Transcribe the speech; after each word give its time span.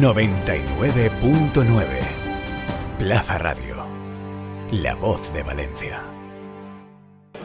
99.9 0.00 1.86
Plaza 2.98 3.38
Radio. 3.38 3.86
La 4.70 4.94
voz 4.94 5.32
de 5.32 5.42
Valencia. 5.42 6.02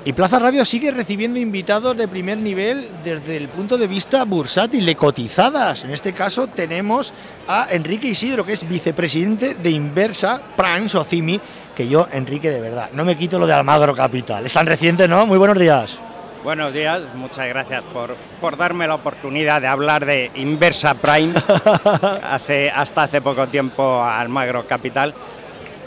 Y 0.03 0.11
Plaza 0.11 0.37
Radio 0.39 0.65
sigue 0.65 0.91
recibiendo 0.91 1.39
invitados 1.39 1.95
de 1.95 2.09
primer 2.09 2.39
nivel 2.39 2.89
desde 3.05 3.37
el 3.37 3.47
punto 3.47 3.77
de 3.77 3.87
vista 3.87 4.25
bursátil, 4.25 4.85
de 4.85 4.95
cotizadas. 4.95 5.85
En 5.85 5.91
este 5.91 6.11
caso 6.11 6.47
tenemos 6.47 7.13
a 7.47 7.67
Enrique 7.71 8.09
Isidro, 8.09 8.45
que 8.45 8.53
es 8.53 8.67
vicepresidente 8.67 9.53
de 9.55 9.71
Inversa 9.71 10.41
Prime 10.57 10.89
Socimi, 10.89 11.39
que 11.73 11.87
yo, 11.87 12.07
Enrique, 12.11 12.49
de 12.49 12.59
verdad, 12.59 12.89
no 12.91 13.05
me 13.05 13.17
quito 13.17 13.39
lo 13.39 13.47
de 13.47 13.53
Almagro 13.53 13.95
Capital. 13.95 14.45
Es 14.45 14.51
tan 14.51 14.65
reciente, 14.65 15.07
¿no? 15.07 15.25
Muy 15.25 15.37
buenos 15.37 15.57
días. 15.57 15.97
Buenos 16.43 16.73
días, 16.73 17.03
muchas 17.13 17.47
gracias 17.49 17.83
por, 17.93 18.15
por 18.41 18.57
darme 18.57 18.87
la 18.87 18.95
oportunidad 18.95 19.61
de 19.61 19.67
hablar 19.67 20.07
de 20.07 20.31
Inversa 20.33 20.95
Prime 20.95 21.35
hace, 22.23 22.71
hasta 22.71 23.03
hace 23.03 23.21
poco 23.21 23.47
tiempo 23.47 24.03
Almagro 24.03 24.65
Capital. 24.65 25.13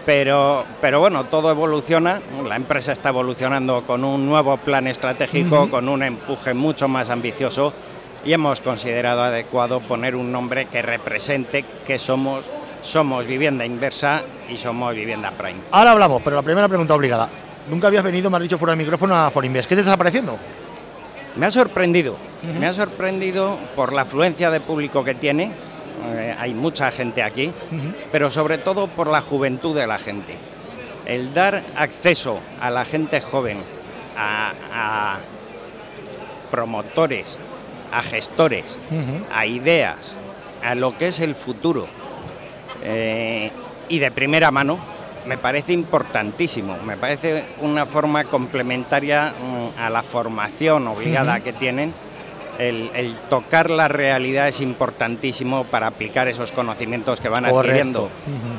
Pero, 0.06 0.64
pero 0.80 1.00
bueno, 1.00 1.24
todo 1.24 1.50
evoluciona, 1.50 2.20
la 2.46 2.54
empresa 2.54 2.92
está 2.92 3.08
evolucionando 3.08 3.82
con 3.84 4.04
un 4.04 4.26
nuevo 4.26 4.56
plan 4.58 4.86
estratégico, 4.86 5.68
con 5.68 5.88
un 5.88 6.04
empuje 6.04 6.54
mucho 6.54 6.86
más 6.86 7.10
ambicioso 7.10 7.72
y 8.24 8.32
hemos 8.32 8.60
considerado 8.60 9.24
adecuado 9.24 9.80
poner 9.80 10.14
un 10.14 10.30
nombre 10.30 10.66
que 10.66 10.82
represente 10.82 11.64
que 11.84 11.98
somos, 11.98 12.44
somos 12.80 13.26
vivienda 13.26 13.66
inversa 13.66 14.22
y 14.48 14.56
somos 14.56 14.94
vivienda 14.94 15.32
prime. 15.32 15.62
Ahora 15.72 15.92
hablamos, 15.92 16.22
pero 16.22 16.36
la 16.36 16.42
primera 16.42 16.68
pregunta 16.68 16.94
obligada. 16.94 17.28
Nunca 17.68 17.86
habías 17.86 18.04
venido, 18.04 18.30
me 18.30 18.36
has 18.36 18.42
dicho 18.42 18.58
fuera 18.58 18.72
del 18.72 18.78
micrófono, 18.78 19.14
a 19.16 19.30
Forinvest. 19.30 19.68
¿Qué 19.68 19.74
te 19.74 19.80
está 19.80 19.96
pareciendo? 19.96 20.38
Me 21.36 21.46
ha 21.46 21.50
sorprendido, 21.50 22.16
me 22.60 22.66
ha 22.66 22.72
sorprendido 22.72 23.58
por 23.74 23.92
la 23.92 24.02
afluencia 24.02 24.50
de 24.50 24.60
público 24.60 25.02
que 25.02 25.14
tiene, 25.14 25.52
eh, 26.04 26.34
hay 26.38 26.54
mucha 26.54 26.90
gente 26.92 27.22
aquí, 27.22 27.52
pero 28.12 28.30
sobre 28.30 28.58
todo 28.58 28.86
por 28.86 29.08
la 29.08 29.20
juventud 29.20 29.74
de 29.74 29.86
la 29.86 29.98
gente. 29.98 30.36
El 31.06 31.34
dar 31.34 31.62
acceso 31.76 32.38
a 32.60 32.70
la 32.70 32.84
gente 32.84 33.20
joven, 33.20 33.58
a, 34.16 34.52
a 34.72 35.18
promotores, 36.50 37.36
a 37.90 38.02
gestores, 38.02 38.78
a 39.34 39.46
ideas, 39.46 40.14
a 40.62 40.74
lo 40.76 40.96
que 40.96 41.08
es 41.08 41.18
el 41.20 41.34
futuro 41.34 41.88
eh, 42.84 43.50
y 43.88 43.98
de 43.98 44.10
primera 44.12 44.50
mano, 44.52 44.78
me 45.26 45.38
parece 45.38 45.72
importantísimo, 45.72 46.76
me 46.84 46.96
parece 46.96 47.44
una 47.60 47.86
forma 47.86 48.24
complementaria 48.24 49.32
mm, 49.32 49.80
a 49.80 49.90
la 49.90 50.02
formación 50.02 50.86
obligada 50.88 51.40
que 51.40 51.52
tienen. 51.52 51.92
El, 52.58 52.90
el 52.94 53.16
tocar 53.28 53.68
la 53.70 53.88
realidad 53.88 54.46
es 54.46 54.60
importantísimo 54.60 55.64
para 55.64 55.88
aplicar 55.88 56.28
esos 56.28 56.52
conocimientos 56.52 57.20
que 57.20 57.28
van 57.28 57.46
adquiriendo. 57.46 58.10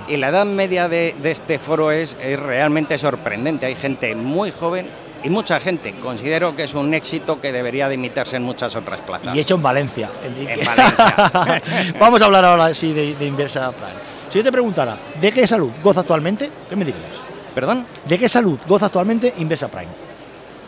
Y 0.09 0.17
la 0.17 0.29
edad 0.29 0.45
media 0.45 0.89
de, 0.89 1.15
de 1.21 1.31
este 1.31 1.59
foro 1.59 1.91
es, 1.91 2.17
es 2.21 2.37
realmente 2.37 2.97
sorprendente. 2.97 3.67
Hay 3.67 3.75
gente 3.75 4.13
muy 4.15 4.51
joven 4.51 4.89
y 5.23 5.29
mucha 5.29 5.61
gente. 5.61 5.93
Considero 6.03 6.57
que 6.57 6.63
es 6.63 6.73
un 6.73 6.93
éxito 6.93 7.39
que 7.39 7.53
debería 7.53 7.87
de 7.87 7.95
imitarse 7.95 8.35
en 8.35 8.43
muchas 8.43 8.75
otras 8.75 8.99
plazas. 8.99 9.33
Y 9.33 9.39
hecho 9.39 9.55
en 9.55 9.63
Valencia. 9.63 10.09
En 10.23 10.65
Valencia. 10.65 11.61
Vamos 11.99 12.21
a 12.21 12.25
hablar 12.25 12.43
ahora 12.43 12.73
sí 12.75 12.91
de, 12.91 13.15
de 13.15 13.25
Inversa 13.25 13.71
Prime. 13.71 14.14
Si 14.29 14.39
yo 14.39 14.43
te 14.43 14.51
preguntara, 14.51 14.97
¿de 15.19 15.31
qué 15.31 15.47
salud 15.47 15.71
goza 15.83 16.01
actualmente? 16.01 16.51
¿Qué 16.69 16.75
me 16.75 16.85
dirías? 16.85 17.17
¿Perdón? 17.53 17.85
¿De 18.05 18.17
qué 18.17 18.27
salud 18.27 18.59
goza 18.67 18.87
actualmente 18.87 19.33
Inversa 19.37 19.67
Prime? 19.69 19.91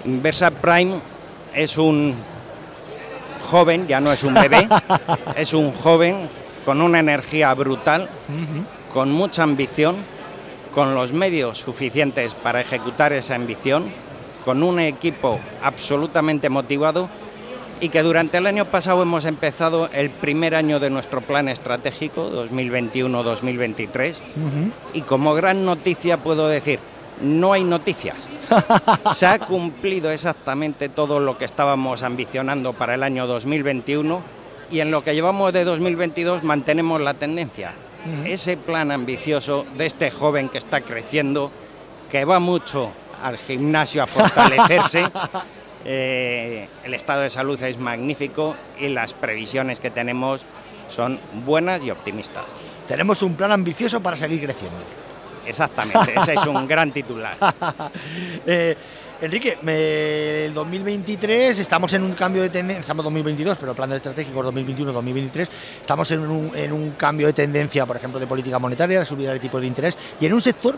Inversa 0.06 0.52
Prime 0.52 1.00
es 1.54 1.78
un 1.78 2.16
joven, 3.42 3.88
ya 3.88 4.00
no 4.00 4.12
es 4.12 4.24
un 4.24 4.34
bebé, 4.34 4.68
es 5.36 5.54
un 5.54 5.72
joven 5.72 6.30
con 6.64 6.82
una 6.82 7.00
energía 7.00 7.54
brutal, 7.54 8.10
con 8.94 9.12
mucha 9.12 9.44
ambición, 9.44 9.98
con 10.74 10.94
los 10.96 11.14
medios 11.14 11.58
suficientes 11.58 12.36
para 12.36 12.62
ejecutar 12.62 13.14
esa 13.14 13.36
ambición, 13.36 13.92
con 14.46 14.64
un 14.64 14.80
equipo 14.80 15.40
absolutamente 15.62 16.50
motivado 16.50 17.10
y 17.80 17.90
que 17.90 18.02
durante 18.02 18.38
el 18.38 18.48
año 18.48 18.66
pasado 18.66 19.02
hemos 19.02 19.26
empezado 19.26 19.90
el 19.94 20.10
primer 20.10 20.56
año 20.56 20.80
de 20.80 20.90
nuestro 20.90 21.22
plan 21.22 21.48
estratégico 21.48 22.30
2021-2023 22.50 24.22
y 24.94 25.02
como 25.02 25.34
gran 25.34 25.66
noticia 25.66 26.18
puedo 26.18 26.48
decir, 26.48 26.80
no 27.22 27.54
hay 27.54 27.64
noticias. 27.64 28.28
Se 29.16 29.26
ha 29.26 29.40
cumplido 29.40 30.12
exactamente 30.12 30.90
todo 30.90 31.20
lo 31.20 31.38
que 31.38 31.46
estábamos 31.46 32.04
ambicionando 32.04 32.74
para 32.74 32.96
el 32.96 33.04
año 33.04 33.28
2021 33.28 34.22
y 34.70 34.80
en 34.80 34.92
lo 34.92 35.04
que 35.04 35.14
llevamos 35.14 35.54
de 35.54 35.64
2022 35.64 36.44
mantenemos 36.44 37.02
la 37.02 37.14
tendencia. 37.14 37.74
Ese 38.26 38.56
plan 38.56 38.92
ambicioso 38.92 39.66
de 39.78 39.86
este 39.86 40.12
joven 40.12 40.48
que 40.48 40.60
está 40.60 40.80
creciendo, 40.80 41.52
que 42.10 42.24
va 42.24 42.40
mucho 42.40 42.92
al 43.22 43.38
gimnasio 43.38 44.02
a 44.02 44.08
fortalecerse, 44.08 45.04
eh, 45.90 46.68
el 46.84 46.94
estado 46.94 47.22
de 47.22 47.30
salud 47.30 47.60
es 47.64 47.80
magnífico 47.80 48.56
y 48.80 48.90
las 48.90 49.14
previsiones 49.14 49.80
que 49.80 49.90
tenemos 49.90 50.42
son 50.90 51.20
buenas 51.46 51.84
y 51.86 51.92
optimistas. 51.92 52.44
Tenemos 52.88 53.24
un 53.24 53.36
plan 53.36 53.52
ambicioso 53.52 54.02
para 54.02 54.16
seguir 54.18 54.42
creciendo. 54.44 54.78
Exactamente, 55.46 56.14
ese 56.16 56.34
es 56.34 56.46
un 56.46 56.68
gran 56.68 56.92
titular. 56.92 57.36
Eh, 58.46 58.76
Enrique, 59.20 59.58
me- 59.64 60.46
el 60.46 60.54
2023 60.54 61.58
estamos 61.60 61.92
en 61.94 62.04
un 62.04 62.14
cambio 62.14 62.42
de 62.44 62.50
tendencia, 62.50 62.82
estamos 62.82 63.02
en 63.04 63.06
2022, 63.06 63.58
pero 63.58 63.72
el 63.72 63.76
plan 63.76 63.92
estratégico 63.94 64.42
es 64.42 64.46
2021-2023, 64.56 65.48
estamos 65.82 66.12
en 66.12 66.20
un, 66.20 66.52
en 66.56 66.72
un 66.72 66.92
cambio 66.92 67.26
de 67.28 67.34
tendencia, 67.34 67.86
por 67.86 67.98
ejemplo, 67.98 68.20
de 68.20 68.28
política 68.28 68.60
monetaria, 68.60 69.00
de 69.00 69.06
subida 69.06 69.34
de 69.34 69.40
tipos 69.40 69.60
de 69.60 69.68
interés, 69.68 69.98
y 70.22 70.26
en 70.28 70.34
un 70.34 70.42
sector 70.42 70.78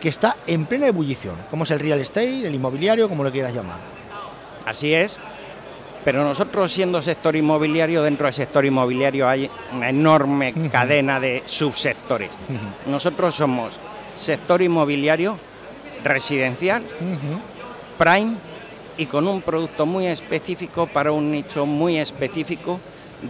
que 0.00 0.08
está 0.10 0.36
en 0.46 0.66
plena 0.66 0.88
ebullición, 0.88 1.34
como 1.50 1.64
es 1.64 1.70
el 1.70 1.80
real 1.80 1.98
estate, 2.00 2.46
el 2.46 2.54
inmobiliario, 2.54 3.08
como 3.08 3.24
lo 3.24 3.30
quieras 3.32 3.54
llamar. 3.54 3.78
Así 4.64 4.94
es, 4.94 5.18
pero 6.04 6.24
nosotros 6.24 6.72
siendo 6.72 7.00
sector 7.02 7.36
inmobiliario, 7.36 8.02
dentro 8.02 8.26
del 8.26 8.34
sector 8.34 8.64
inmobiliario 8.64 9.28
hay 9.28 9.50
una 9.72 9.88
enorme 9.88 10.52
cadena 10.70 11.20
de 11.20 11.42
subsectores. 11.44 12.30
Nosotros 12.86 13.34
somos 13.34 13.78
sector 14.14 14.62
inmobiliario, 14.62 15.38
residencial, 16.02 16.84
prime 17.98 18.34
y 18.96 19.06
con 19.06 19.26
un 19.26 19.42
producto 19.42 19.86
muy 19.86 20.06
específico 20.06 20.86
para 20.86 21.12
un 21.12 21.30
nicho 21.30 21.66
muy 21.66 21.98
específico 21.98 22.80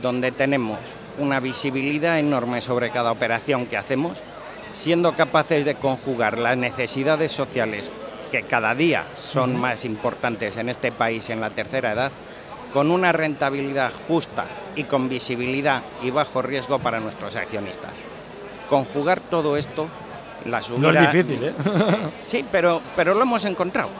donde 0.01 0.33
tenemos 0.33 0.79
una 1.19 1.41
visibilidad 1.41 2.19
enorme 2.19 2.63
sobre 2.63 2.91
cada 2.91 3.13
operación 3.13 3.67
que 3.67 3.77
hacemos, 3.77 4.19
siendo 4.73 5.15
capaces 5.15 5.67
de 5.67 5.75
conjugar 5.75 6.39
las 6.39 6.57
necesidades 6.57 7.33
sociales 7.33 7.93
que 8.33 8.43
cada 8.45 8.75
día 8.75 9.05
son 9.15 9.61
más 9.61 9.85
importantes 9.85 10.57
en 10.57 10.71
este 10.71 10.91
país 10.91 11.29
en 11.29 11.43
la 11.43 11.51
tercera 11.51 11.93
edad, 11.93 12.11
con 12.73 12.91
una 12.91 13.13
rentabilidad 13.13 13.93
justa 14.09 14.47
y 14.75 14.85
con 14.85 15.11
visibilidad 15.11 15.83
y 16.03 16.11
bajo 16.11 16.41
riesgo 16.41 16.79
para 16.79 16.99
nuestros 16.99 17.37
accionistas. 17.37 18.01
Conjugar 18.71 19.21
todo 19.21 19.59
esto, 19.59 19.87
la 20.47 20.63
subida... 20.63 20.93
No 20.93 20.99
es 20.99 21.13
difícil, 21.13 21.45
¿eh? 21.45 21.55
Sí, 22.21 22.43
pero, 22.51 22.81
pero 22.97 23.13
lo 23.13 23.21
hemos 23.21 23.45
encontrado. 23.45 23.91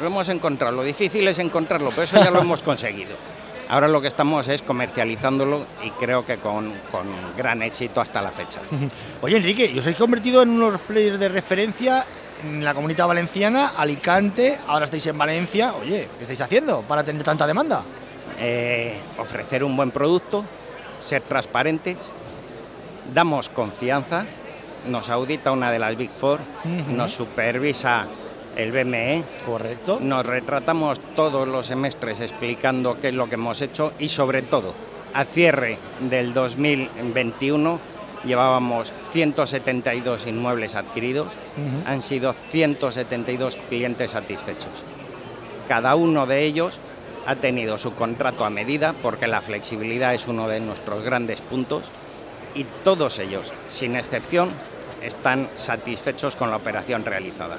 Lo 0.00 0.06
hemos 0.06 0.28
encontrado. 0.28 0.76
Lo 0.76 0.84
difícil 0.84 1.26
es 1.26 1.40
encontrarlo, 1.40 1.90
pero 1.90 2.02
eso 2.02 2.22
ya 2.22 2.30
lo 2.30 2.40
hemos 2.40 2.62
conseguido. 2.62 3.16
Ahora 3.68 3.88
lo 3.88 4.00
que 4.00 4.08
estamos 4.08 4.46
es 4.46 4.62
comercializándolo 4.62 5.66
y 5.82 5.90
creo 5.90 6.24
que 6.24 6.36
con, 6.36 6.72
con 6.92 7.06
gran 7.36 7.60
éxito 7.62 8.00
hasta 8.00 8.22
la 8.22 8.30
fecha. 8.30 8.60
Oye, 9.20 9.36
Enrique, 9.36 9.68
y 9.74 9.76
os 9.80 9.84
habéis 9.84 9.98
convertido 9.98 10.42
en 10.42 10.50
unos 10.50 10.80
players 10.82 11.18
de 11.18 11.28
referencia 11.28 12.06
en 12.42 12.64
la 12.64 12.74
comunidad 12.74 13.06
valenciana, 13.06 13.72
Alicante, 13.76 14.58
ahora 14.66 14.84
estáis 14.86 15.06
en 15.06 15.18
Valencia. 15.18 15.74
Oye, 15.74 16.08
¿qué 16.18 16.24
estáis 16.24 16.40
haciendo 16.40 16.82
para 16.82 17.04
tener 17.04 17.22
tanta 17.22 17.46
demanda? 17.46 17.82
Eh, 18.38 18.98
ofrecer 19.18 19.62
un 19.62 19.76
buen 19.76 19.90
producto, 19.90 20.44
ser 21.00 21.22
transparentes, 21.22 22.12
damos 23.12 23.48
confianza, 23.48 24.26
nos 24.88 25.08
audita 25.10 25.52
una 25.52 25.70
de 25.70 25.78
las 25.78 25.96
Big 25.96 26.10
Four, 26.10 26.40
nos 26.88 27.12
supervisa 27.12 28.06
el 28.56 28.72
BME, 28.72 29.24
Correcto. 29.46 29.98
nos 30.00 30.24
retratamos 30.26 31.00
todos 31.16 31.46
los 31.48 31.66
semestres 31.66 32.20
explicando 32.20 32.98
qué 33.00 33.08
es 33.08 33.14
lo 33.14 33.28
que 33.28 33.34
hemos 33.34 33.60
hecho 33.60 33.92
y 33.98 34.08
sobre 34.08 34.42
todo, 34.42 34.74
a 35.12 35.24
cierre 35.24 35.78
del 36.00 36.34
2021 36.34 37.93
llevábamos 38.26 38.92
172 39.12 40.26
inmuebles 40.26 40.74
adquiridos, 40.74 41.28
han 41.86 42.02
sido 42.02 42.34
172 42.50 43.56
clientes 43.68 44.10
satisfechos. 44.12 44.82
Cada 45.68 45.94
uno 45.94 46.26
de 46.26 46.42
ellos 46.44 46.78
ha 47.26 47.36
tenido 47.36 47.78
su 47.78 47.94
contrato 47.94 48.44
a 48.44 48.50
medida 48.50 48.94
porque 49.02 49.26
la 49.26 49.40
flexibilidad 49.40 50.14
es 50.14 50.26
uno 50.28 50.46
de 50.48 50.60
nuestros 50.60 51.02
grandes 51.04 51.40
puntos 51.40 51.84
y 52.54 52.64
todos 52.84 53.18
ellos, 53.18 53.52
sin 53.68 53.96
excepción, 53.96 54.48
están 55.02 55.48
satisfechos 55.54 56.36
con 56.36 56.50
la 56.50 56.56
operación 56.56 57.04
realizada. 57.04 57.56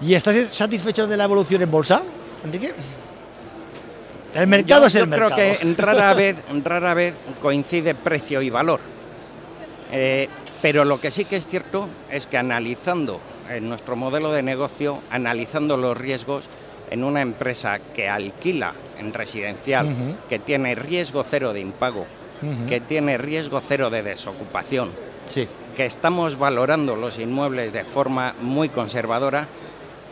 ¿Y 0.00 0.14
estáis 0.14 0.48
satisfechos 0.50 1.08
de 1.08 1.16
la 1.16 1.24
evolución 1.24 1.60
en 1.62 1.70
bolsa, 1.70 2.02
Enrique? 2.44 2.72
El 4.34 4.46
mercado 4.46 4.82
Yo- 4.82 4.86
es 4.86 4.94
el 4.94 5.00
yo 5.02 5.06
mercado. 5.08 5.34
creo 5.34 5.58
que 5.58 5.74
rara 5.82 6.14
vez, 6.14 6.36
rara 6.64 6.94
vez 6.94 7.14
coincide 7.42 7.94
precio 7.94 8.40
y 8.42 8.50
valor. 8.50 8.80
Eh, 9.92 10.28
pero 10.62 10.84
lo 10.84 11.00
que 11.00 11.10
sí 11.10 11.24
que 11.24 11.36
es 11.36 11.46
cierto 11.46 11.88
es 12.10 12.26
que 12.26 12.38
analizando 12.38 13.20
en 13.48 13.68
nuestro 13.68 13.96
modelo 13.96 14.30
de 14.32 14.42
negocio, 14.42 15.00
analizando 15.10 15.76
los 15.76 15.96
riesgos 15.96 16.44
en 16.90 17.04
una 17.04 17.22
empresa 17.22 17.78
que 17.94 18.08
alquila 18.08 18.74
en 18.98 19.12
residencial, 19.12 20.16
que 20.28 20.38
tiene 20.38 20.74
riesgo 20.74 21.24
cero 21.24 21.52
de 21.52 21.60
impago, 21.60 22.06
que 22.68 22.80
tiene 22.80 23.18
riesgo 23.18 23.60
cero 23.60 23.90
de 23.90 24.02
desocupación, 24.02 24.90
que 25.76 25.86
estamos 25.86 26.38
valorando 26.38 26.96
los 26.96 27.18
inmuebles 27.18 27.72
de 27.72 27.84
forma 27.84 28.34
muy 28.40 28.68
conservadora, 28.68 29.46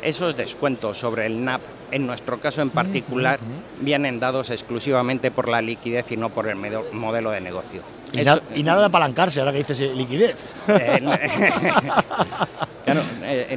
esos 0.03 0.37
descuentos 0.37 0.99
sobre 0.99 1.27
el 1.27 1.45
NAP, 1.45 1.61
en 1.91 2.07
nuestro 2.07 2.41
caso 2.41 2.63
en 2.63 2.71
particular, 2.71 3.39
vienen 3.81 4.21
dados 4.21 4.51
exclusivamente 4.51 5.31
por 5.31 5.49
la 5.49 5.63
liquidez 5.63 6.11
y 6.13 6.17
no 6.17 6.31
por 6.31 6.49
el 6.49 6.57
modelo 6.57 7.31
de 7.31 7.41
negocio. 7.41 7.83
Y, 8.13 8.63
nada 8.63 8.81
de 8.81 8.87
apalancarse, 8.87 9.41
ahora 9.41 9.53
que 9.53 9.59
dices 9.59 9.81
eh, 9.81 9.95
liquidez. 9.95 10.37
Eh, 10.69 11.01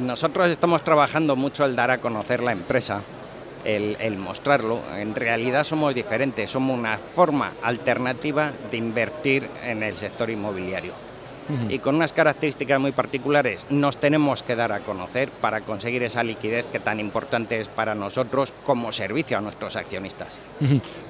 nosotros 0.02 0.48
estamos 0.48 0.82
trabajando 0.82 1.36
mucho 1.36 1.64
el 1.64 1.74
dar 1.74 1.90
a 1.90 1.98
conocer 1.98 2.42
la 2.42 2.52
empresa, 2.52 3.02
el, 3.64 3.96
el, 3.98 4.18
mostrarlo. 4.18 4.82
En 4.96 5.14
realidad 5.14 5.64
somos 5.64 5.94
diferentes, 5.94 6.50
somos 6.50 6.78
una 6.78 6.98
forma 6.98 7.52
alternativa 7.62 8.52
de 8.70 8.76
invertir 8.76 9.48
en 9.64 9.82
el 9.82 9.96
sector 9.96 10.28
inmobiliario 10.28 11.11
y 11.68 11.78
con 11.78 11.96
unas 11.96 12.12
características 12.12 12.80
muy 12.80 12.92
particulares 12.92 13.66
nos 13.70 13.96
tenemos 13.96 14.42
que 14.42 14.56
dar 14.56 14.72
a 14.72 14.80
conocer 14.80 15.30
para 15.30 15.62
conseguir 15.62 16.02
esa 16.02 16.22
liquidez 16.22 16.66
que 16.70 16.80
tan 16.80 17.00
importante 17.00 17.60
es 17.60 17.68
para 17.68 17.94
nosotros 17.94 18.52
como 18.64 18.92
servicio 18.92 19.38
a 19.38 19.40
nuestros 19.40 19.76
accionistas. 19.76 20.38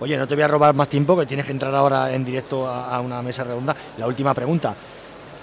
Oye, 0.01 0.17
no 0.17 0.27
te 0.27 0.35
voy 0.35 0.45
a 0.45 0.49
robar 0.49 0.75
más 0.75 0.89
tiempo, 0.89 1.17
que 1.17 1.27
tienes 1.27 1.47
que 1.47 1.53
entrar 1.53 1.75
ahora 1.75 2.13
en 2.15 2.25
directo 2.25 2.67
a, 2.67 3.01
una 3.01 3.23
mesa 3.23 3.45
redonda. 3.45 3.75
La 3.99 4.07
última 4.07 4.35
pregunta. 4.35 4.75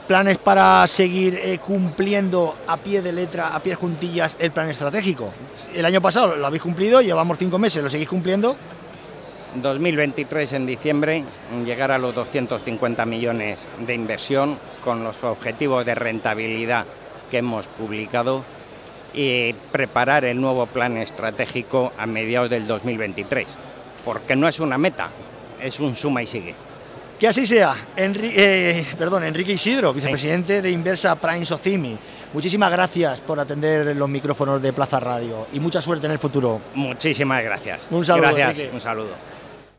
¿Planes 0.07 0.39
para 0.39 0.87
seguir 0.87 1.35
eh, 1.35 1.59
cumpliendo 1.59 2.55
a 2.65 2.77
pie 2.77 3.01
de 3.01 3.11
letra, 3.11 3.49
a 3.49 3.61
pie 3.61 3.75
juntillas, 3.75 4.35
el 4.39 4.51
plan 4.51 4.67
estratégico? 4.67 5.31
El 5.71 5.85
año 5.85 6.01
pasado 6.01 6.35
lo 6.35 6.47
habéis 6.47 6.63
cumplido, 6.63 6.99
llevamos 7.01 7.37
cinco 7.37 7.59
meses, 7.59 7.83
¿lo 7.83 7.91
seguís 7.91 8.09
cumpliendo? 8.09 8.55
2023 9.55 10.53
en 10.53 10.65
diciembre 10.65 11.23
llegar 11.65 11.91
a 11.91 11.97
los 11.97 12.13
250 12.13 13.05
millones 13.05 13.65
de 13.85 13.93
inversión 13.93 14.59
con 14.83 15.03
los 15.03 15.23
objetivos 15.23 15.85
de 15.85 15.95
rentabilidad 15.95 16.85
que 17.29 17.37
hemos 17.37 17.67
publicado 17.67 18.43
y 19.13 19.53
preparar 19.71 20.25
el 20.25 20.39
nuevo 20.39 20.65
plan 20.65 20.97
estratégico 20.97 21.93
a 21.97 22.05
mediados 22.05 22.49
del 22.49 22.67
2023, 22.67 23.47
porque 24.05 24.35
no 24.35 24.47
es 24.47 24.59
una 24.59 24.77
meta, 24.77 25.09
es 25.61 25.79
un 25.79 25.95
suma 25.95 26.21
y 26.21 26.27
sigue. 26.27 26.55
Que 27.19 27.27
así 27.27 27.45
sea. 27.45 27.75
Eh, 27.97 28.85
perdón, 28.97 29.25
Enrique 29.25 29.51
Isidro, 29.51 29.91
vicepresidente 29.91 30.61
de 30.61 30.71
Inversa 30.71 31.15
Prime 31.15 31.43
Socimi. 31.43 31.97
Muchísimas 32.33 32.71
gracias 32.71 33.19
por 33.19 33.39
atender 33.39 33.93
los 33.95 34.07
micrófonos 34.07 34.61
de 34.61 34.71
Plaza 34.71 35.01
Radio 35.01 35.47
y 35.51 35.59
mucha 35.59 35.81
suerte 35.81 36.05
en 36.05 36.13
el 36.13 36.19
futuro. 36.19 36.61
Muchísimas 36.75 37.43
gracias. 37.43 37.87
Un 37.91 38.05
saludo. 38.05 38.35
Gracias, 38.35 38.69
un 38.71 38.79
saludo. 38.79 39.38